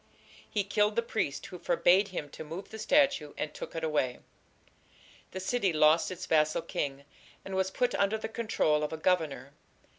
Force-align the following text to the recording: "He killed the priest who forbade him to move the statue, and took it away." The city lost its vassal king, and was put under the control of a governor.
"He 0.49 0.63
killed 0.63 0.95
the 0.95 1.03
priest 1.03 1.45
who 1.45 1.59
forbade 1.59 2.07
him 2.07 2.27
to 2.31 2.43
move 2.43 2.69
the 2.71 2.79
statue, 2.79 3.35
and 3.37 3.53
took 3.53 3.75
it 3.75 3.83
away." 3.83 4.17
The 5.29 5.39
city 5.39 5.71
lost 5.71 6.09
its 6.09 6.25
vassal 6.25 6.63
king, 6.63 7.05
and 7.45 7.53
was 7.53 7.69
put 7.69 7.93
under 7.93 8.17
the 8.17 8.27
control 8.27 8.81
of 8.81 8.91
a 8.91 8.97
governor. 8.97 9.53